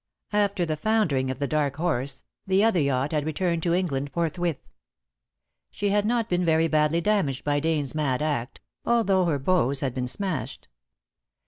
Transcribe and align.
After 0.33 0.65
the 0.65 0.77
foundering 0.77 1.29
of 1.29 1.37
The 1.37 1.45
Dark 1.45 1.75
Horse, 1.75 2.23
the 2.47 2.63
other 2.63 2.79
yacht 2.79 3.11
had 3.11 3.23
returned 3.23 3.61
to 3.61 3.75
England 3.75 4.09
forthwith. 4.11 4.57
She 5.69 5.89
had 5.89 6.07
not 6.07 6.27
been 6.27 6.43
very 6.43 6.67
badly 6.67 7.01
damaged 7.01 7.43
by 7.43 7.59
Dane's 7.59 7.93
mad 7.93 8.19
act, 8.23 8.61
although 8.83 9.25
her 9.25 9.37
bows 9.37 9.81
had 9.81 9.93
been 9.93 10.07
smashed. 10.07 10.67